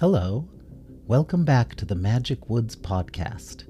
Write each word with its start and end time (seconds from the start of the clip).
Hello. 0.00 0.48
Welcome 1.06 1.44
back 1.44 1.74
to 1.74 1.84
the 1.84 1.94
Magic 1.94 2.48
Woods 2.48 2.74
podcast. 2.74 3.64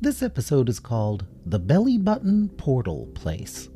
This 0.00 0.22
episode 0.22 0.68
is 0.68 0.78
called 0.78 1.26
The 1.44 1.58
Belly 1.58 1.98
Button 1.98 2.50
Portal 2.50 3.08
Place. 3.16 3.68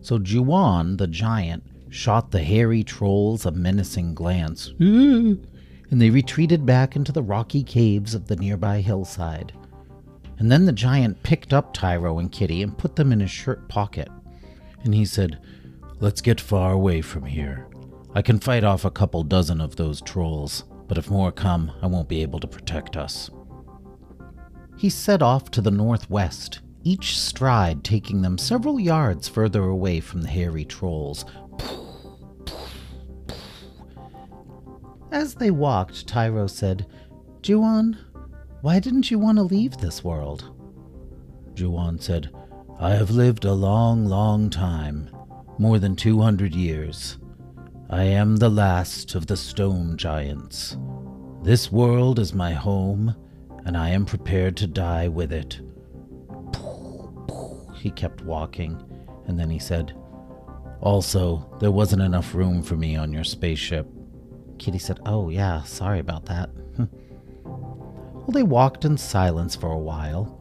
So 0.00 0.18
Juon 0.18 0.96
the 0.96 1.06
giant 1.06 1.62
shot 1.90 2.30
the 2.30 2.42
hairy 2.42 2.82
trolls 2.82 3.44
a 3.44 3.50
menacing 3.50 4.14
glance, 4.14 4.72
and 4.78 5.46
they 5.90 6.08
retreated 6.08 6.64
back 6.64 6.96
into 6.96 7.12
the 7.12 7.22
rocky 7.22 7.62
caves 7.62 8.14
of 8.14 8.28
the 8.28 8.36
nearby 8.36 8.80
hillside. 8.80 9.52
And 10.38 10.50
then 10.50 10.64
the 10.64 10.72
giant 10.72 11.22
picked 11.22 11.52
up 11.52 11.74
Tyro 11.74 12.18
and 12.18 12.32
Kitty 12.32 12.62
and 12.62 12.78
put 12.78 12.96
them 12.96 13.12
in 13.12 13.20
his 13.20 13.30
shirt 13.30 13.68
pocket. 13.68 14.08
And 14.84 14.94
he 14.94 15.04
said, 15.04 15.38
Let's 16.00 16.22
get 16.22 16.40
far 16.40 16.72
away 16.72 17.02
from 17.02 17.26
here. 17.26 17.68
I 18.14 18.20
can 18.20 18.38
fight 18.38 18.62
off 18.62 18.84
a 18.84 18.90
couple 18.90 19.22
dozen 19.24 19.60
of 19.60 19.76
those 19.76 20.02
trolls, 20.02 20.64
but 20.86 20.98
if 20.98 21.10
more 21.10 21.32
come, 21.32 21.72
I 21.80 21.86
won't 21.86 22.08
be 22.08 22.20
able 22.20 22.40
to 22.40 22.46
protect 22.46 22.96
us. 22.96 23.30
He 24.76 24.90
set 24.90 25.22
off 25.22 25.50
to 25.52 25.62
the 25.62 25.70
northwest, 25.70 26.60
each 26.84 27.18
stride 27.18 27.84
taking 27.84 28.20
them 28.20 28.36
several 28.36 28.78
yards 28.78 29.28
further 29.28 29.62
away 29.64 30.00
from 30.00 30.22
the 30.22 30.28
hairy 30.28 30.64
trolls. 30.64 31.24
As 35.10 35.34
they 35.34 35.50
walked, 35.50 36.06
Tyro 36.06 36.46
said, 36.46 36.86
Juon, 37.42 37.96
why 38.60 38.78
didn't 38.78 39.10
you 39.10 39.18
want 39.18 39.38
to 39.38 39.42
leave 39.42 39.78
this 39.78 40.04
world? 40.04 40.54
Juon 41.54 41.98
said, 41.98 42.30
I 42.78 42.90
have 42.90 43.10
lived 43.10 43.44
a 43.44 43.52
long, 43.52 44.06
long 44.06 44.50
time, 44.50 45.08
more 45.58 45.78
than 45.78 45.96
200 45.96 46.54
years. 46.54 47.18
I 47.92 48.04
am 48.04 48.36
the 48.36 48.48
last 48.48 49.14
of 49.14 49.26
the 49.26 49.36
stone 49.36 49.98
giants. 49.98 50.78
This 51.42 51.70
world 51.70 52.18
is 52.18 52.32
my 52.32 52.54
home, 52.54 53.14
and 53.66 53.76
I 53.76 53.90
am 53.90 54.06
prepared 54.06 54.56
to 54.56 54.66
die 54.66 55.08
with 55.08 55.30
it. 55.30 55.60
He 57.74 57.90
kept 57.90 58.22
walking, 58.22 58.82
and 59.26 59.38
then 59.38 59.50
he 59.50 59.58
said, 59.58 59.94
Also, 60.80 61.54
there 61.60 61.70
wasn't 61.70 62.00
enough 62.00 62.34
room 62.34 62.62
for 62.62 62.76
me 62.76 62.96
on 62.96 63.12
your 63.12 63.24
spaceship. 63.24 63.86
Kitty 64.58 64.78
said, 64.78 64.98
Oh, 65.04 65.28
yeah, 65.28 65.62
sorry 65.64 65.98
about 65.98 66.24
that. 66.24 66.48
well, 67.44 68.26
they 68.30 68.42
walked 68.42 68.86
in 68.86 68.96
silence 68.96 69.54
for 69.54 69.70
a 69.70 69.78
while, 69.78 70.40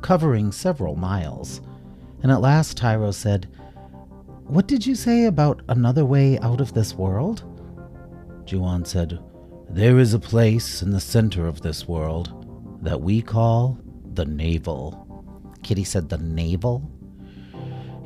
covering 0.00 0.50
several 0.50 0.96
miles. 0.96 1.60
And 2.22 2.32
at 2.32 2.40
last 2.40 2.78
Tyro 2.78 3.10
said, 3.10 3.48
what 4.48 4.66
did 4.66 4.86
you 4.86 4.94
say 4.94 5.26
about 5.26 5.60
another 5.68 6.06
way 6.06 6.38
out 6.38 6.62
of 6.62 6.72
this 6.72 6.94
world? 6.94 7.44
Juon 8.46 8.86
said, 8.86 9.18
There 9.68 9.98
is 9.98 10.14
a 10.14 10.18
place 10.18 10.80
in 10.80 10.90
the 10.90 11.00
center 11.00 11.46
of 11.46 11.60
this 11.60 11.86
world 11.86 12.78
that 12.82 13.02
we 13.02 13.20
call 13.20 13.78
the 14.14 14.24
navel. 14.24 15.52
Kitty 15.62 15.84
said, 15.84 16.08
The 16.08 16.16
navel? 16.16 16.90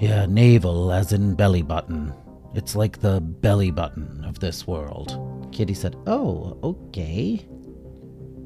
Yeah, 0.01 0.27
navel 0.27 0.91
as 0.91 1.13
in 1.13 1.37
belly 1.37 1.63
button. 1.63 2.13
It's 2.55 2.75
like 2.75 2.99
the 2.99 3.21
belly 3.21 3.71
button 3.71 4.25
of 4.25 4.41
this 4.41 4.67
world. 4.67 5.49
Kitty 5.53 5.75
said, 5.75 5.95
Oh, 6.09 6.59
okay. 6.65 7.47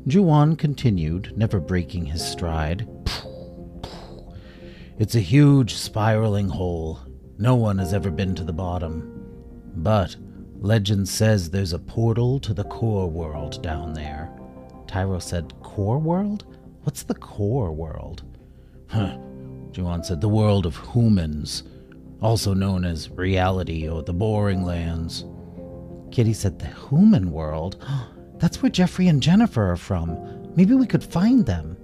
Juon 0.07 0.57
continued, 0.57 1.33
never 1.35 1.61
breaking 1.61 2.05
his 2.05 2.23
stride. 2.23 2.87
It's 4.99 5.15
a 5.15 5.21
huge 5.21 5.75
spiraling 5.75 6.49
hole 6.49 7.01
no 7.39 7.55
one 7.55 7.79
has 7.79 7.93
ever 7.93 8.11
been 8.11 8.35
to 8.35 8.45
the 8.45 8.53
bottom. 8.53 9.13
But 9.77 10.17
legend 10.59 11.09
says 11.09 11.51
there's 11.51 11.73
a 11.73 11.79
portal 11.79 12.41
to 12.41 12.55
the 12.55 12.65
core 12.65 13.09
world 13.09 13.63
down 13.63 13.93
there. 13.93 14.31
Tyro 14.87 15.19
said, 15.19 15.53
Core 15.61 15.99
world? 15.99 16.47
What's 16.83 17.03
the 17.03 17.15
core 17.15 17.73
world? 17.73 18.23
Huh. 18.89 19.19
Juon 19.73 20.05
said, 20.05 20.21
The 20.21 20.29
world 20.29 20.65
of 20.65 20.77
humans, 20.93 21.65
also 22.23 22.55
known 22.55 22.85
as 22.85 23.11
reality 23.11 23.89
or 23.89 24.03
the 24.03 24.13
boring 24.13 24.63
lands. 24.63 25.25
Kitty 26.13 26.33
said, 26.33 26.59
The 26.59 26.73
human 26.89 27.33
world? 27.33 27.85
That's 28.39 28.63
where 28.63 28.71
Jeffrey 28.71 29.09
and 29.09 29.23
Jennifer 29.23 29.73
are 29.73 29.77
from. 29.77 30.55
Maybe 30.55 30.75
we 30.75 30.87
could 30.87 31.03
find 31.03 31.45
them. 31.45 31.77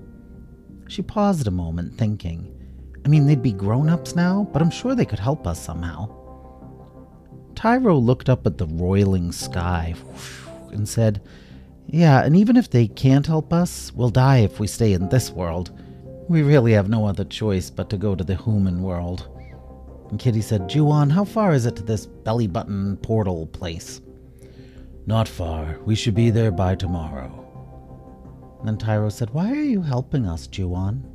She 0.86 1.02
paused 1.02 1.46
a 1.46 1.50
moment, 1.50 1.98
thinking. 1.98 2.54
I 3.04 3.08
mean, 3.08 3.26
they'd 3.26 3.42
be 3.42 3.52
grown 3.52 3.88
ups 3.88 4.14
now, 4.14 4.48
but 4.52 4.62
I'm 4.62 4.70
sure 4.70 4.94
they 4.94 5.04
could 5.04 5.18
help 5.18 5.46
us 5.46 5.60
somehow. 5.60 6.08
Tyro 7.54 7.96
looked 7.96 8.28
up 8.28 8.46
at 8.46 8.58
the 8.58 8.66
roiling 8.66 9.32
sky 9.32 9.94
and 10.70 10.88
said, 10.88 11.20
Yeah, 11.86 12.24
and 12.24 12.36
even 12.36 12.56
if 12.56 12.70
they 12.70 12.86
can't 12.86 13.26
help 13.26 13.52
us, 13.52 13.92
we'll 13.92 14.10
die 14.10 14.38
if 14.38 14.60
we 14.60 14.66
stay 14.66 14.92
in 14.92 15.08
this 15.08 15.30
world. 15.30 15.72
We 16.28 16.42
really 16.42 16.72
have 16.72 16.88
no 16.88 17.06
other 17.06 17.24
choice 17.24 17.70
but 17.70 17.90
to 17.90 17.96
go 17.96 18.14
to 18.14 18.24
the 18.24 18.36
human 18.36 18.82
world. 18.82 19.28
And 20.10 20.18
Kitty 20.18 20.40
said, 20.40 20.68
Juon, 20.68 21.10
how 21.10 21.24
far 21.24 21.52
is 21.52 21.66
it 21.66 21.76
to 21.76 21.82
this 21.82 22.06
belly 22.06 22.46
button 22.46 22.96
portal 22.98 23.46
place? 23.46 24.00
Not 25.06 25.26
far. 25.26 25.78
We 25.84 25.94
should 25.94 26.14
be 26.14 26.30
there 26.30 26.52
by 26.52 26.76
tomorrow. 26.76 27.38
then 28.64 28.78
Tyro 28.78 29.08
said, 29.08 29.30
Why 29.30 29.50
are 29.50 29.54
you 29.54 29.82
helping 29.82 30.26
us, 30.26 30.46
Juon? 30.46 31.11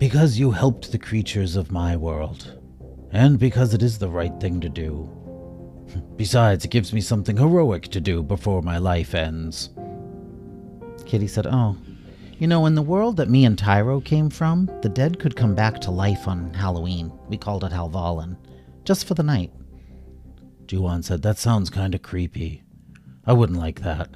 Because 0.00 0.38
you 0.38 0.50
helped 0.50 0.90
the 0.90 0.98
creatures 0.98 1.56
of 1.56 1.70
my 1.70 1.94
world, 1.94 2.58
and 3.12 3.38
because 3.38 3.74
it 3.74 3.82
is 3.82 3.98
the 3.98 4.08
right 4.08 4.32
thing 4.40 4.58
to 4.62 4.70
do. 4.70 5.10
Besides, 6.16 6.64
it 6.64 6.70
gives 6.70 6.94
me 6.94 7.02
something 7.02 7.36
heroic 7.36 7.88
to 7.88 8.00
do 8.00 8.22
before 8.22 8.62
my 8.62 8.78
life 8.78 9.14
ends. 9.14 9.68
Kitty 11.04 11.26
said, 11.26 11.46
Oh, 11.46 11.76
you 12.38 12.46
know, 12.46 12.64
in 12.64 12.74
the 12.74 12.80
world 12.80 13.18
that 13.18 13.28
me 13.28 13.44
and 13.44 13.58
Tyro 13.58 14.00
came 14.00 14.30
from, 14.30 14.70
the 14.80 14.88
dead 14.88 15.18
could 15.18 15.36
come 15.36 15.54
back 15.54 15.82
to 15.82 15.90
life 15.90 16.26
on 16.26 16.54
Halloween. 16.54 17.12
We 17.28 17.36
called 17.36 17.64
it 17.64 17.72
Halvallen, 17.72 18.38
just 18.84 19.06
for 19.06 19.12
the 19.12 19.22
night. 19.22 19.52
Juon 20.64 21.04
said, 21.04 21.20
That 21.20 21.36
sounds 21.36 21.68
kind 21.68 21.94
of 21.94 22.00
creepy. 22.00 22.62
I 23.26 23.34
wouldn't 23.34 23.58
like 23.58 23.82
that. 23.82 24.08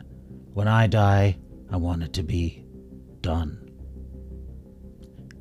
When 0.54 0.66
I 0.66 0.86
die, 0.86 1.36
I 1.70 1.76
want 1.76 2.04
it 2.04 2.14
to 2.14 2.22
be 2.22 2.64
done. 3.20 3.63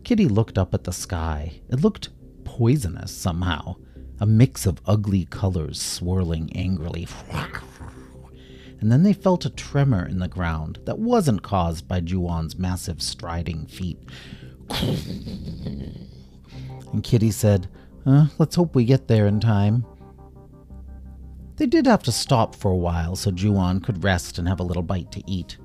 Kitty 0.04 0.28
looked 0.28 0.58
up 0.58 0.74
at 0.74 0.84
the 0.84 0.92
sky. 0.92 1.62
It 1.70 1.82
looked 1.82 2.10
poisonous 2.44 3.12
somehow, 3.12 3.76
a 4.20 4.26
mix 4.26 4.66
of 4.66 4.82
ugly 4.86 5.26
colors 5.26 5.82
swirling 5.82 6.52
angrily. 6.56 7.08
And 8.80 8.92
then 8.92 9.04
they 9.04 9.14
felt 9.14 9.46
a 9.46 9.50
tremor 9.50 10.06
in 10.06 10.20
the 10.20 10.28
ground 10.28 10.80
that 10.86 11.00
wasn't 11.00 11.42
caused 11.42 11.88
by 11.88 12.02
Juon's 12.02 12.58
massive 12.58 13.02
striding 13.02 13.66
feet. 13.66 13.98
And 16.92 17.04
Kitty 17.04 17.32
said, 17.32 17.70
uh, 18.06 18.28
Let's 18.38 18.56
hope 18.56 18.76
we 18.76 18.84
get 18.86 19.08
there 19.08 19.26
in 19.26 19.40
time. 19.40 19.86
They 21.56 21.66
did 21.66 21.86
have 21.86 22.04
to 22.04 22.12
stop 22.12 22.56
for 22.56 22.72
a 22.72 22.76
while 22.76 23.16
so 23.16 23.32
Juon 23.32 23.82
could 23.82 24.04
rest 24.04 24.38
and 24.38 24.48
have 24.48 24.60
a 24.60 24.64
little 24.64 24.84
bite 24.84 25.12
to 25.14 25.24
eat. 25.32 25.58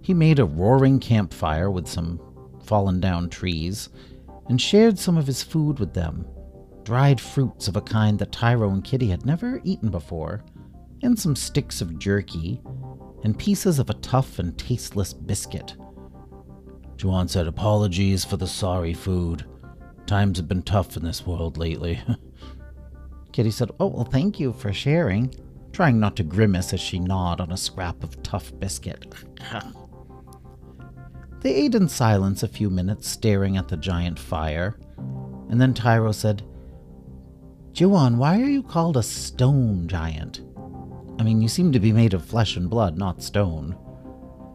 He 0.00 0.14
made 0.14 0.38
a 0.38 0.44
roaring 0.44 1.00
campfire 1.00 1.70
with 1.70 1.86
some 1.86 2.18
fallen 2.64 3.00
down 3.00 3.28
trees, 3.28 3.88
and 4.48 4.60
shared 4.60 4.98
some 4.98 5.16
of 5.16 5.26
his 5.26 5.42
food 5.42 5.78
with 5.78 5.94
them 5.94 6.26
dried 6.84 7.20
fruits 7.20 7.66
of 7.66 7.76
a 7.76 7.80
kind 7.80 8.18
that 8.18 8.30
Tyro 8.30 8.70
and 8.70 8.84
Kitty 8.84 9.08
had 9.08 9.26
never 9.26 9.60
eaten 9.64 9.90
before, 9.90 10.44
and 11.02 11.18
some 11.18 11.34
sticks 11.34 11.80
of 11.80 11.98
jerky, 11.98 12.60
and 13.24 13.38
pieces 13.38 13.78
of 13.78 13.90
a 13.90 13.94
tough 13.94 14.38
and 14.38 14.56
tasteless 14.58 15.12
biscuit. 15.12 15.76
Juon 16.96 17.28
said, 17.28 17.46
Apologies 17.46 18.24
for 18.24 18.36
the 18.36 18.46
sorry 18.46 18.94
food. 18.94 19.44
Times 20.06 20.36
have 20.36 20.46
been 20.46 20.62
tough 20.62 20.96
in 20.96 21.02
this 21.02 21.26
world 21.26 21.56
lately. 21.56 22.00
Kitty 23.32 23.50
said, 23.50 23.70
Oh, 23.80 23.86
well, 23.86 24.04
thank 24.04 24.38
you 24.38 24.52
for 24.52 24.72
sharing, 24.72 25.34
trying 25.72 25.98
not 25.98 26.16
to 26.16 26.22
grimace 26.22 26.72
as 26.72 26.80
she 26.80 26.98
gnawed 26.98 27.40
on 27.40 27.50
a 27.50 27.56
scrap 27.56 28.04
of 28.04 28.22
tough 28.22 28.52
biscuit. 28.60 29.06
They 31.44 31.54
ate 31.54 31.74
in 31.74 31.90
silence 31.90 32.42
a 32.42 32.48
few 32.48 32.70
minutes, 32.70 33.06
staring 33.06 33.58
at 33.58 33.68
the 33.68 33.76
giant 33.76 34.18
fire. 34.18 34.78
And 35.50 35.60
then 35.60 35.74
Tyro 35.74 36.10
said, 36.10 36.42
Juon, 37.74 38.16
why 38.16 38.40
are 38.40 38.48
you 38.48 38.62
called 38.62 38.96
a 38.96 39.02
stone 39.02 39.86
giant? 39.86 40.40
I 41.18 41.22
mean, 41.22 41.42
you 41.42 41.48
seem 41.48 41.70
to 41.72 41.78
be 41.78 41.92
made 41.92 42.14
of 42.14 42.24
flesh 42.24 42.56
and 42.56 42.70
blood, 42.70 42.96
not 42.96 43.22
stone. 43.22 43.76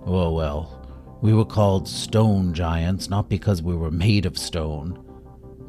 Oh, 0.07 0.33
well, 0.33 1.19
we 1.21 1.31
were 1.31 1.45
called 1.45 1.87
stone 1.87 2.55
giants 2.55 3.07
not 3.07 3.29
because 3.29 3.61
we 3.61 3.75
were 3.75 3.91
made 3.91 4.25
of 4.25 4.35
stone, 4.35 4.99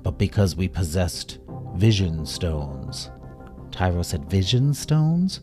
but 0.02 0.16
because 0.16 0.56
we 0.56 0.68
possessed 0.68 1.38
vision 1.74 2.24
stones. 2.24 3.10
Tyro 3.70 4.00
said, 4.00 4.30
Vision 4.30 4.72
stones? 4.72 5.40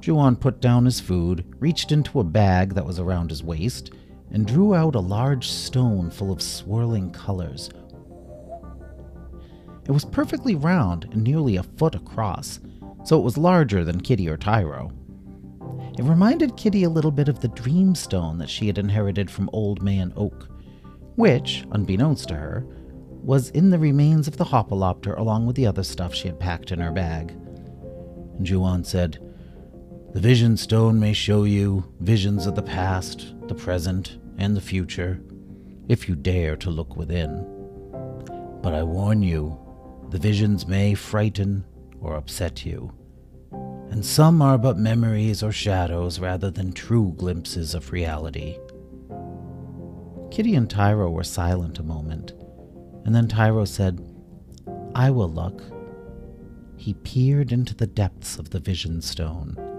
Juon 0.00 0.36
put 0.36 0.60
down 0.60 0.84
his 0.84 1.00
food, 1.00 1.44
reached 1.58 1.92
into 1.92 2.20
a 2.20 2.24
bag 2.24 2.74
that 2.74 2.86
was 2.86 2.98
around 2.98 3.30
his 3.30 3.44
waist, 3.44 3.92
and 4.30 4.46
drew 4.46 4.74
out 4.74 4.94
a 4.94 5.00
large 5.00 5.48
stone 5.48 6.10
full 6.10 6.32
of 6.32 6.40
swirling 6.40 7.10
colors. 7.10 7.70
It 9.86 9.92
was 9.92 10.04
perfectly 10.04 10.54
round 10.54 11.08
and 11.12 11.24
nearly 11.24 11.56
a 11.56 11.62
foot 11.62 11.94
across, 11.94 12.60
so 13.04 13.18
it 13.18 13.24
was 13.24 13.36
larger 13.36 13.84
than 13.84 14.00
Kitty 14.00 14.28
or 14.28 14.36
Tyro. 14.36 14.92
It 15.98 16.04
reminded 16.04 16.56
Kitty 16.56 16.84
a 16.84 16.90
little 16.90 17.10
bit 17.10 17.28
of 17.28 17.40
the 17.40 17.48
dream 17.48 17.94
stone 17.94 18.38
that 18.38 18.48
she 18.48 18.66
had 18.66 18.78
inherited 18.78 19.30
from 19.30 19.50
Old 19.52 19.82
Man 19.82 20.12
Oak, 20.16 20.48
which, 21.16 21.66
unbeknownst 21.72 22.28
to 22.28 22.34
her, 22.34 22.64
was 23.22 23.50
in 23.50 23.68
the 23.70 23.78
remains 23.78 24.28
of 24.28 24.36
the 24.36 24.44
Hopalopter 24.44 25.18
along 25.18 25.46
with 25.46 25.56
the 25.56 25.66
other 25.66 25.82
stuff 25.82 26.14
she 26.14 26.28
had 26.28 26.40
packed 26.40 26.72
in 26.72 26.78
her 26.78 26.92
bag. 26.92 27.36
Juon 28.42 28.84
said, 28.84 29.18
The 30.12 30.18
Vision 30.20 30.56
Stone 30.56 30.98
may 30.98 31.12
show 31.12 31.44
you 31.44 31.84
visions 32.00 32.46
of 32.46 32.56
the 32.56 32.62
past, 32.62 33.32
the 33.46 33.54
present, 33.54 34.18
and 34.38 34.56
the 34.56 34.60
future, 34.60 35.20
if 35.86 36.08
you 36.08 36.16
dare 36.16 36.56
to 36.56 36.68
look 36.68 36.96
within. 36.96 37.46
But 38.60 38.74
I 38.74 38.82
warn 38.82 39.22
you, 39.22 39.56
the 40.10 40.18
visions 40.18 40.66
may 40.66 40.94
frighten 40.94 41.64
or 42.00 42.16
upset 42.16 42.66
you, 42.66 42.92
and 43.52 44.04
some 44.04 44.42
are 44.42 44.58
but 44.58 44.76
memories 44.78 45.44
or 45.44 45.52
shadows 45.52 46.18
rather 46.18 46.50
than 46.50 46.72
true 46.72 47.14
glimpses 47.16 47.72
of 47.72 47.92
reality. 47.92 48.58
Kitty 50.32 50.56
and 50.56 50.68
Tyro 50.68 51.08
were 51.08 51.22
silent 51.22 51.78
a 51.78 51.84
moment, 51.84 52.32
and 53.04 53.14
then 53.14 53.28
Tyro 53.28 53.64
said, 53.64 54.04
I 54.92 55.10
will 55.10 55.30
look. 55.30 55.62
He 56.76 56.94
peered 56.94 57.52
into 57.52 57.76
the 57.76 57.86
depths 57.86 58.40
of 58.40 58.50
the 58.50 58.58
vision 58.58 59.02
stone. 59.02 59.69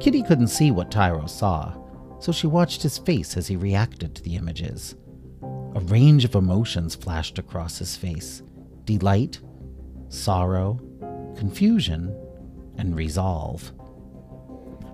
Kitty 0.00 0.22
couldn't 0.22 0.48
see 0.48 0.70
what 0.70 0.90
Tyro 0.90 1.26
saw, 1.26 1.74
so 2.20 2.30
she 2.30 2.46
watched 2.46 2.82
his 2.82 2.98
face 2.98 3.36
as 3.36 3.48
he 3.48 3.56
reacted 3.56 4.14
to 4.14 4.22
the 4.22 4.36
images. 4.36 4.94
A 5.42 5.80
range 5.80 6.24
of 6.24 6.34
emotions 6.34 6.94
flashed 6.94 7.38
across 7.38 7.78
his 7.78 7.96
face 7.96 8.42
delight, 8.84 9.40
sorrow, 10.08 10.80
confusion, 11.36 12.16
and 12.78 12.96
resolve. 12.96 13.70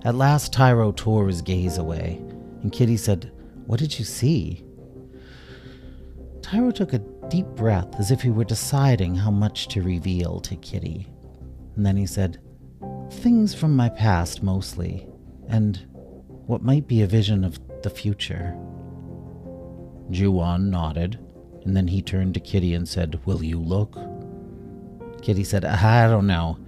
At 0.04 0.16
last, 0.16 0.52
Tyro 0.52 0.90
tore 0.92 1.28
his 1.28 1.42
gaze 1.42 1.78
away, 1.78 2.20
and 2.62 2.72
Kitty 2.72 2.96
said, 2.96 3.30
What 3.66 3.78
did 3.78 3.98
you 3.98 4.04
see? 4.04 4.64
Tyro 6.42 6.70
took 6.70 6.92
a 6.92 6.98
deep 7.28 7.46
breath 7.48 7.94
as 7.98 8.10
if 8.10 8.20
he 8.20 8.30
were 8.30 8.44
deciding 8.44 9.14
how 9.14 9.30
much 9.30 9.68
to 9.68 9.82
reveal 9.82 10.40
to 10.40 10.56
Kitty. 10.56 11.06
And 11.76 11.86
then 11.86 11.96
he 11.96 12.06
said, 12.06 12.38
Things 13.20 13.55
from 13.55 13.75
my 13.75 13.88
past 13.88 14.43
mostly, 14.43 15.06
and 15.49 15.81
what 16.46 16.62
might 16.62 16.87
be 16.87 17.02
a 17.02 17.06
vision 17.06 17.43
of 17.43 17.58
the 17.82 17.88
future. 17.88 18.55
Juon 20.11 20.69
nodded, 20.70 21.19
and 21.64 21.75
then 21.75 21.88
he 21.88 22.02
turned 22.02 22.34
to 22.34 22.40
Kitty 22.40 22.75
and 22.75 22.87
said, 22.87 23.19
Will 23.25 23.43
you 23.43 23.58
look? 23.58 23.96
Kitty 25.22 25.43
said, 25.43 25.64
I 25.64 26.06
don't 26.08 26.26
know. 26.26 26.58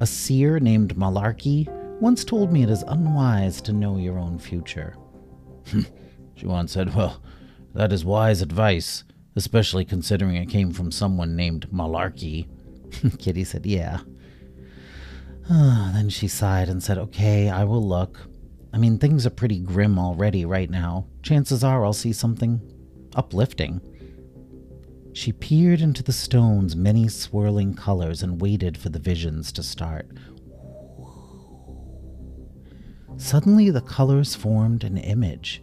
A 0.00 0.06
seer 0.06 0.60
named 0.60 0.96
Malarkey 0.96 1.68
once 2.00 2.24
told 2.24 2.52
me 2.52 2.62
it 2.62 2.70
is 2.70 2.82
unwise 2.86 3.62
to 3.62 3.72
know 3.72 3.96
your 3.96 4.18
own 4.18 4.38
future. 4.38 4.96
Juon 6.36 6.68
said, 6.68 6.94
Well, 6.94 7.22
that 7.72 7.92
is 7.92 8.04
wise 8.04 8.42
advice, 8.42 9.04
especially 9.36 9.86
considering 9.86 10.36
it 10.36 10.50
came 10.50 10.72
from 10.72 10.90
someone 10.92 11.34
named 11.34 11.70
Malarkey. 11.70 12.46
Kitty 13.18 13.44
said, 13.44 13.64
Yeah. 13.64 14.00
Ah, 15.50 15.90
then 15.94 16.08
she 16.08 16.26
sighed 16.26 16.68
and 16.68 16.82
said, 16.82 16.96
Okay, 16.96 17.50
I 17.50 17.64
will 17.64 17.86
look. 17.86 18.20
I 18.72 18.78
mean, 18.78 18.98
things 18.98 19.26
are 19.26 19.30
pretty 19.30 19.58
grim 19.60 19.98
already 19.98 20.44
right 20.44 20.70
now. 20.70 21.06
Chances 21.22 21.62
are 21.62 21.84
I'll 21.84 21.92
see 21.92 22.12
something 22.12 22.60
uplifting. 23.14 23.80
She 25.12 25.32
peered 25.32 25.80
into 25.80 26.02
the 26.02 26.12
stone's 26.12 26.74
many 26.74 27.08
swirling 27.08 27.74
colors 27.74 28.22
and 28.22 28.40
waited 28.40 28.76
for 28.76 28.88
the 28.88 28.98
visions 28.98 29.52
to 29.52 29.62
start. 29.62 30.10
Suddenly, 33.16 33.70
the 33.70 33.80
colors 33.80 34.34
formed 34.34 34.82
an 34.82 34.96
image. 34.96 35.62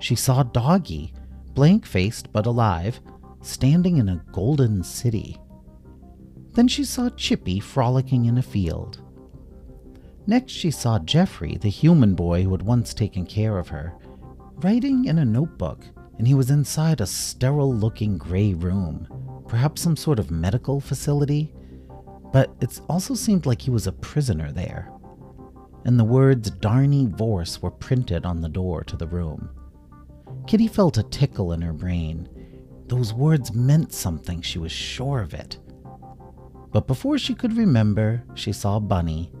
She 0.00 0.14
saw 0.14 0.42
Doggy, 0.42 1.14
blank 1.54 1.86
faced 1.86 2.30
but 2.30 2.44
alive, 2.44 3.00
standing 3.40 3.96
in 3.96 4.08
a 4.10 4.22
golden 4.32 4.82
city. 4.82 5.38
Then 6.52 6.68
she 6.68 6.84
saw 6.84 7.08
Chippy 7.10 7.58
frolicking 7.58 8.26
in 8.26 8.36
a 8.36 8.42
field. 8.42 9.00
Next, 10.26 10.52
she 10.52 10.70
saw 10.70 10.98
Jeffrey, 10.98 11.56
the 11.56 11.68
human 11.68 12.14
boy 12.14 12.42
who 12.42 12.52
had 12.52 12.62
once 12.62 12.94
taken 12.94 13.26
care 13.26 13.58
of 13.58 13.68
her, 13.68 13.94
writing 14.56 15.04
in 15.04 15.18
a 15.18 15.24
notebook 15.24 15.84
and 16.18 16.26
he 16.26 16.34
was 16.34 16.50
inside 16.50 17.00
a 17.00 17.06
sterile 17.06 17.74
looking 17.74 18.16
gray 18.18 18.54
room, 18.54 19.08
perhaps 19.48 19.82
some 19.82 19.96
sort 19.96 20.18
of 20.18 20.30
medical 20.30 20.80
facility, 20.80 21.52
but 22.32 22.54
it 22.60 22.80
also 22.88 23.14
seemed 23.14 23.46
like 23.46 23.62
he 23.62 23.70
was 23.70 23.86
a 23.86 23.92
prisoner 23.92 24.52
there. 24.52 24.90
And 25.84 25.98
the 25.98 26.04
words 26.04 26.50
Darny 26.50 27.06
Vorse 27.06 27.60
were 27.60 27.70
printed 27.70 28.24
on 28.24 28.40
the 28.40 28.48
door 28.48 28.84
to 28.84 28.96
the 28.96 29.06
room. 29.06 29.50
Kitty 30.46 30.68
felt 30.68 30.98
a 30.98 31.02
tickle 31.02 31.52
in 31.52 31.60
her 31.60 31.72
brain. 31.72 32.28
Those 32.86 33.12
words 33.12 33.52
meant 33.52 33.92
something, 33.92 34.40
she 34.40 34.58
was 34.58 34.72
sure 34.72 35.20
of 35.20 35.34
it. 35.34 35.58
But 36.72 36.86
before 36.86 37.18
she 37.18 37.34
could 37.34 37.56
remember, 37.56 38.24
she 38.34 38.52
saw 38.52 38.78
Bunny, 38.78 39.32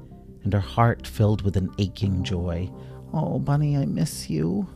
and 0.44 0.52
her 0.52 0.60
heart 0.60 1.06
filled 1.06 1.42
with 1.42 1.56
an 1.56 1.70
aching 1.78 2.22
joy. 2.22 2.70
Oh, 3.12 3.38
Bunny, 3.38 3.76
I 3.76 3.86
miss 3.86 4.30
you. 4.30 4.68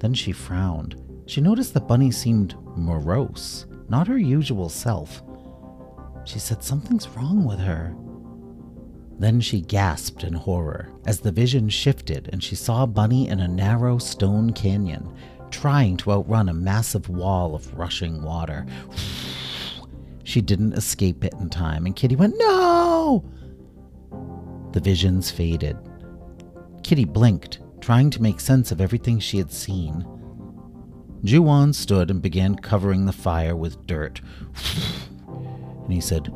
Then 0.00 0.14
she 0.14 0.32
frowned. 0.32 0.96
She 1.26 1.40
noticed 1.40 1.74
that 1.74 1.88
Bunny 1.88 2.10
seemed 2.10 2.56
morose, 2.76 3.66
not 3.88 4.08
her 4.08 4.18
usual 4.18 4.68
self. 4.68 5.22
She 6.24 6.38
said 6.38 6.62
something's 6.62 7.08
wrong 7.08 7.44
with 7.44 7.58
her. 7.58 7.94
Then 9.18 9.40
she 9.40 9.60
gasped 9.60 10.24
in 10.24 10.32
horror 10.32 10.88
as 11.06 11.20
the 11.20 11.32
vision 11.32 11.68
shifted 11.68 12.30
and 12.32 12.42
she 12.42 12.54
saw 12.56 12.86
Bunny 12.86 13.28
in 13.28 13.40
a 13.40 13.48
narrow 13.48 13.98
stone 13.98 14.52
canyon, 14.52 15.14
trying 15.50 15.96
to 15.98 16.12
outrun 16.12 16.48
a 16.48 16.54
massive 16.54 17.08
wall 17.08 17.54
of 17.54 17.78
rushing 17.78 18.22
water. 18.22 18.66
She 20.24 20.40
didn't 20.40 20.74
escape 20.74 21.24
it 21.24 21.34
in 21.34 21.50
time, 21.50 21.84
and 21.84 21.94
Kitty 21.94 22.16
went, 22.16 22.34
No! 22.38 23.24
The 24.72 24.80
visions 24.80 25.30
faded. 25.30 25.76
Kitty 26.82 27.04
blinked 27.04 27.60
trying 27.82 28.10
to 28.10 28.22
make 28.22 28.40
sense 28.40 28.70
of 28.70 28.80
everything 28.80 29.18
she 29.18 29.38
had 29.38 29.52
seen. 29.52 30.06
Juon 31.24 31.72
stood 31.74 32.10
and 32.10 32.22
began 32.22 32.54
covering 32.56 33.04
the 33.04 33.12
fire 33.12 33.56
with 33.56 33.86
dirt. 33.86 34.20
and 35.84 35.92
he 35.92 36.00
said, 36.00 36.32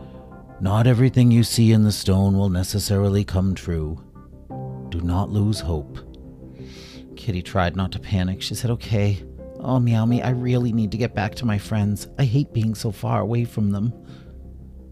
Not 0.61 0.87
everything 0.87 1.31
you 1.31 1.45
see 1.45 1.73
in 1.73 1.85
the 1.85 1.93
stone 1.93 2.37
will 2.37 2.51
necessarily 2.51 3.25
come 3.25 3.55
true. 3.55 4.03
Do 4.91 5.01
not 5.01 5.31
lose 5.31 5.61
hope. 5.61 5.99
Kitty 7.17 7.43
tried 7.43 7.77
not 7.77 7.93
to 7.93 7.99
panic. 7.99 8.43
She 8.43 8.55
said, 8.55 8.71
Okay. 8.73 9.25
Oh, 9.59 9.81
Meow 9.81 10.05
Me, 10.05 10.23
I 10.23 10.31
really 10.31 10.73
need 10.73 10.93
to 10.93 10.99
get 10.99 11.15
back 11.15 11.35
to 11.37 11.47
my 11.47 11.59
friends. 11.59 12.07
I 12.19 12.25
hate 12.25 12.53
being 12.53 12.75
so 12.75 12.93
far 12.93 13.21
away 13.21 13.45
from 13.45 13.73
them. 13.73 13.93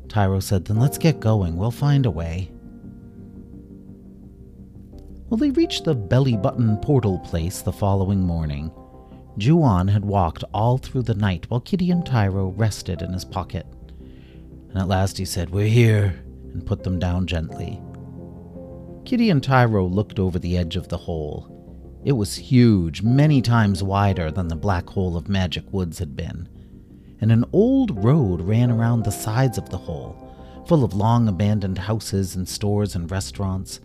Tyro 0.09 0.41
said, 0.41 0.65
Then 0.65 0.81
let's 0.81 0.99
get 0.99 1.21
going. 1.21 1.57
We'll 1.57 1.71
find 1.71 2.07
a 2.07 2.11
way. 2.11 2.51
Well, 5.35 5.41
they 5.41 5.51
reached 5.51 5.83
the 5.83 5.97
belly 5.97 6.37
button 6.37 6.77
portal 6.77 7.19
place 7.19 7.61
the 7.61 7.73
following 7.73 8.21
morning. 8.21 8.71
Juon 9.37 9.89
had 9.89 10.05
walked 10.05 10.45
all 10.55 10.79
through 10.79 11.03
the 11.03 11.15
night 11.17 11.51
while 11.51 11.59
Kitty 11.59 11.91
and 11.91 12.07
Tyro 12.07 12.51
rested 12.51 13.03
in 13.03 13.13
his 13.13 13.25
pocket. 13.25 13.67
And 14.69 14.79
at 14.79 14.87
last 14.87 15.19
he 15.19 15.25
said, 15.25 15.51
We're 15.51 15.67
here, 15.67 16.23
and 16.53 16.65
put 16.65 16.85
them 16.85 17.01
down 17.01 17.27
gently. 17.27 17.83
Kitty 19.05 19.29
and 19.29 19.43
Tyro 19.43 19.87
looked 19.87 20.21
over 20.21 20.39
the 20.39 20.57
edge 20.57 20.77
of 20.77 20.87
the 20.89 20.99
hole. 20.99 22.01
It 22.05 22.13
was 22.13 22.37
huge, 22.37 23.03
many 23.03 23.43
times 23.43 23.83
wider 23.83 24.31
than 24.31 24.47
the 24.47 24.55
black 24.55 24.89
hole 24.89 25.17
of 25.17 25.29
Magic 25.29 25.65
Woods 25.73 25.99
had 25.99 26.15
been. 26.15 26.49
And 27.21 27.33
an 27.33 27.45
old 27.53 28.05
road 28.05 28.41
ran 28.41 28.71
around 28.71 29.03
the 29.03 29.11
sides 29.11 29.59
of 29.59 29.69
the 29.69 29.79
hole, 29.79 30.65
full 30.69 30.85
of 30.85 30.95
long 30.95 31.27
abandoned 31.27 31.79
houses 31.79 32.37
and 32.37 32.49
stores 32.49 32.95
and 32.95 33.11
restaurants 33.11 33.81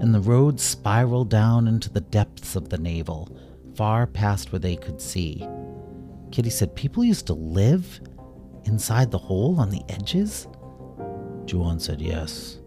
and 0.00 0.14
the 0.14 0.20
road 0.20 0.60
spiraled 0.60 1.30
down 1.30 1.68
into 1.68 1.90
the 1.90 2.00
depths 2.00 2.56
of 2.56 2.68
the 2.68 2.78
navel, 2.78 3.36
far 3.76 4.06
past 4.06 4.52
where 4.52 4.58
they 4.58 4.76
could 4.76 5.00
see. 5.00 5.46
Kitty 6.30 6.50
said, 6.50 6.74
People 6.74 7.04
used 7.04 7.26
to 7.28 7.34
live 7.34 8.00
inside 8.64 9.10
the 9.10 9.18
hole 9.18 9.60
on 9.60 9.70
the 9.70 9.82
edges? 9.88 10.46
Juon 11.46 11.80
said, 11.80 12.00
Yes. 12.00 12.58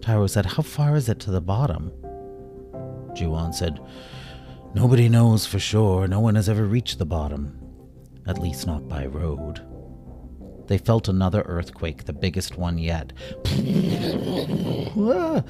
Tyro 0.00 0.26
said, 0.26 0.46
How 0.46 0.62
far 0.62 0.96
is 0.96 1.08
it 1.08 1.20
to 1.20 1.30
the 1.30 1.40
bottom? 1.40 1.92
Juon 3.14 3.52
said, 3.54 3.80
Nobody 4.74 5.08
knows 5.08 5.46
for 5.46 5.58
sure. 5.58 6.06
No 6.06 6.20
one 6.20 6.34
has 6.36 6.48
ever 6.48 6.64
reached 6.64 6.98
the 6.98 7.06
bottom. 7.06 7.58
At 8.26 8.38
least 8.38 8.66
not 8.66 8.88
by 8.88 9.06
road. 9.06 9.66
They 10.68 10.78
felt 10.78 11.08
another 11.08 11.42
earthquake, 11.42 12.04
the 12.04 12.12
biggest 12.12 12.56
one 12.56 12.78
yet. 12.78 13.12
Ah! 14.96 15.42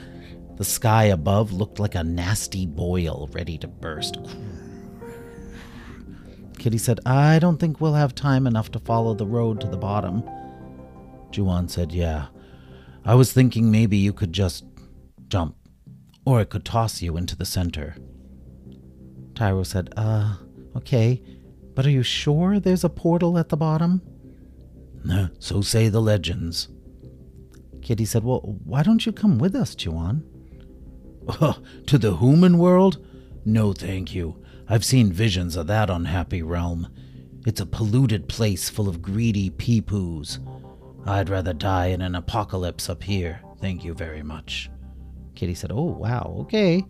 The 0.60 0.66
sky 0.66 1.04
above 1.04 1.54
looked 1.54 1.78
like 1.80 1.94
a 1.94 2.04
nasty 2.04 2.66
boil 2.66 3.30
ready 3.32 3.56
to 3.56 3.66
burst. 3.66 4.18
Kitty 6.58 6.76
said, 6.76 7.00
I 7.06 7.38
don't 7.38 7.56
think 7.56 7.80
we'll 7.80 7.94
have 7.94 8.14
time 8.14 8.46
enough 8.46 8.70
to 8.72 8.78
follow 8.78 9.14
the 9.14 9.26
road 9.26 9.62
to 9.62 9.66
the 9.66 9.78
bottom. 9.78 10.22
Juon 11.32 11.70
said, 11.70 11.92
Yeah. 11.92 12.26
I 13.06 13.14
was 13.14 13.32
thinking 13.32 13.70
maybe 13.70 13.96
you 13.96 14.12
could 14.12 14.34
just 14.34 14.66
jump, 15.28 15.56
or 16.26 16.42
it 16.42 16.50
could 16.50 16.66
toss 16.66 17.00
you 17.00 17.16
into 17.16 17.36
the 17.36 17.46
center. 17.46 17.96
Tyro 19.34 19.62
said, 19.62 19.88
Uh, 19.96 20.34
okay, 20.76 21.22
but 21.74 21.86
are 21.86 21.90
you 21.90 22.02
sure 22.02 22.60
there's 22.60 22.84
a 22.84 22.90
portal 22.90 23.38
at 23.38 23.48
the 23.48 23.56
bottom? 23.56 24.02
Nah, 25.04 25.28
so 25.38 25.62
say 25.62 25.88
the 25.88 26.02
legends. 26.02 26.68
Kitty 27.80 28.04
said, 28.04 28.24
Well, 28.24 28.58
why 28.62 28.82
don't 28.82 29.06
you 29.06 29.12
come 29.12 29.38
with 29.38 29.54
us, 29.54 29.74
Juon? 29.74 30.26
To 31.86 31.98
the 31.98 32.16
human 32.16 32.58
world? 32.58 33.04
No, 33.44 33.72
thank 33.72 34.14
you. 34.14 34.36
I've 34.68 34.84
seen 34.84 35.12
visions 35.12 35.56
of 35.56 35.66
that 35.66 35.90
unhappy 35.90 36.42
realm. 36.42 36.88
It's 37.46 37.60
a 37.60 37.66
polluted 37.66 38.28
place 38.28 38.68
full 38.68 38.88
of 38.88 39.02
greedy 39.02 39.50
peepoos. 39.50 40.38
I'd 41.06 41.28
rather 41.28 41.52
die 41.52 41.86
in 41.86 42.02
an 42.02 42.14
apocalypse 42.14 42.88
up 42.88 43.02
here. 43.02 43.40
Thank 43.60 43.84
you 43.84 43.94
very 43.94 44.22
much. 44.22 44.70
Kitty 45.34 45.54
said, 45.54 45.72
Oh, 45.72 45.84
wow, 45.84 46.36
okay. 46.40 46.84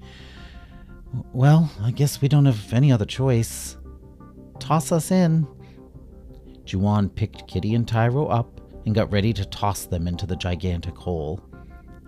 Well, 1.33 1.71
I 1.81 1.91
guess 1.91 2.21
we 2.21 2.29
don't 2.29 2.47
have 2.47 2.73
any 2.73 2.93
other 2.93 3.05
choice. 3.05 3.77
Toss 4.59 4.93
us 4.93 5.11
in. 5.11 5.47
Juon 6.65 7.09
picked 7.09 7.49
Kitty 7.49 7.75
and 7.75 7.87
Tyro 7.87 8.27
up 8.27 8.61
and 8.85 8.95
got 8.95 9.13
ready 9.13 9.33
to 9.33 9.45
toss 9.45 9.87
them 9.87 10.07
into 10.07 10.27
the 10.27 10.37
gigantic 10.37 10.97
hole. 10.97 11.41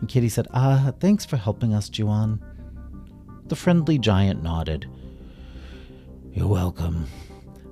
And 0.03 0.09
Kitty 0.09 0.29
said, 0.29 0.49
Ah, 0.53 0.93
thanks 0.99 1.25
for 1.25 1.37
helping 1.37 1.73
us, 1.73 1.89
Juon. 1.89 2.41
The 3.47 3.55
friendly 3.55 3.99
giant 3.99 4.43
nodded. 4.43 4.91
You're 6.33 6.49
welcome. 6.49 7.07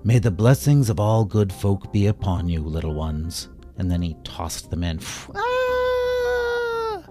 May 0.04 0.20
the 0.20 0.30
blessings 0.30 0.88
of 0.90 1.00
all 1.00 1.24
good 1.24 1.52
folk 1.52 1.92
be 1.92 2.06
upon 2.06 2.48
you, 2.48 2.60
little 2.60 2.94
ones. 2.94 3.48
And 3.78 3.90
then 3.90 4.00
he 4.00 4.16
tossed 4.22 4.70
them 4.70 4.84
in. 4.84 5.00
Ah! 5.34 7.02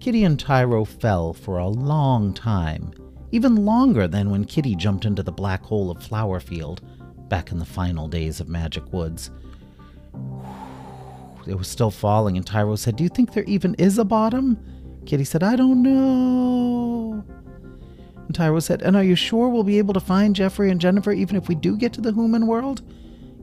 Kitty 0.00 0.24
and 0.24 0.38
Tyro 0.38 0.84
fell 0.84 1.32
for 1.32 1.56
a 1.56 1.68
long 1.68 2.34
time, 2.34 2.92
even 3.32 3.64
longer 3.64 4.06
than 4.06 4.30
when 4.30 4.44
Kitty 4.44 4.74
jumped 4.74 5.06
into 5.06 5.22
the 5.22 5.32
black 5.32 5.62
hole 5.62 5.90
of 5.90 5.96
Flowerfield 5.98 6.80
back 7.30 7.52
in 7.52 7.58
the 7.58 7.64
final 7.64 8.06
days 8.06 8.38
of 8.38 8.50
Magic 8.50 8.92
Woods. 8.92 9.30
It 11.46 11.56
was 11.56 11.68
still 11.68 11.90
falling, 11.90 12.36
and 12.36 12.46
Tyro 12.46 12.76
said, 12.76 12.96
Do 12.96 13.02
you 13.02 13.08
think 13.08 13.32
there 13.32 13.44
even 13.44 13.74
is 13.74 13.98
a 13.98 14.04
bottom? 14.04 14.58
Kitty 15.06 15.24
said, 15.24 15.42
I 15.42 15.56
don't 15.56 15.82
know. 15.82 17.24
And 18.26 18.34
Tyro 18.34 18.60
said, 18.60 18.82
And 18.82 18.96
are 18.96 19.02
you 19.02 19.16
sure 19.16 19.48
we'll 19.48 19.64
be 19.64 19.78
able 19.78 19.94
to 19.94 20.00
find 20.00 20.36
Jeffrey 20.36 20.70
and 20.70 20.80
Jennifer 20.80 21.12
even 21.12 21.36
if 21.36 21.48
we 21.48 21.54
do 21.54 21.76
get 21.76 21.92
to 21.94 22.00
the 22.00 22.12
human 22.12 22.46
world? 22.46 22.82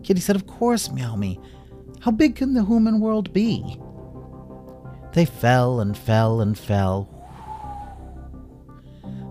Kitty 0.03 0.21
said, 0.21 0.35
Of 0.35 0.47
course, 0.47 0.91
Meow 0.91 1.15
Me. 1.15 1.39
How 1.99 2.11
big 2.11 2.35
can 2.35 2.53
the 2.53 2.63
human 2.63 2.99
world 2.99 3.33
be? 3.33 3.79
They 5.13 5.25
fell 5.25 5.79
and 5.79 5.97
fell 5.97 6.41
and 6.41 6.57
fell 6.57 7.13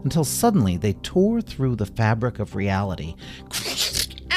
until 0.02 0.24
suddenly 0.24 0.76
they 0.76 0.92
tore 0.92 1.40
through 1.40 1.76
the 1.76 1.86
fabric 1.86 2.38
of 2.38 2.54
reality 2.54 3.14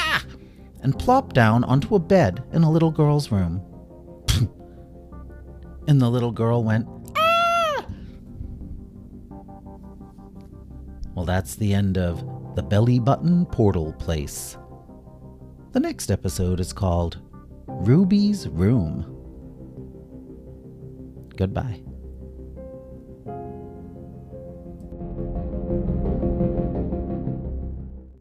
and 0.81 0.97
plopped 0.97 1.35
down 1.35 1.63
onto 1.63 1.95
a 1.95 1.99
bed 1.99 2.43
in 2.53 2.63
a 2.63 2.71
little 2.71 2.91
girl's 2.91 3.31
room. 3.31 3.61
And 5.89 5.99
the 5.99 6.07
little 6.07 6.31
girl 6.31 6.63
went, 6.63 6.87
ah! 7.17 7.83
Well, 11.15 11.25
that's 11.25 11.55
the 11.55 11.73
end 11.73 11.97
of 11.97 12.23
The 12.55 12.61
Belly 12.61 12.99
Button 12.99 13.47
Portal 13.47 13.93
Place. 13.93 14.55
The 15.71 15.79
next 15.79 16.11
episode 16.11 16.59
is 16.59 16.73
called 16.73 17.17
Ruby's 17.65 18.47
Room. 18.49 19.03
Goodbye. 21.35 21.81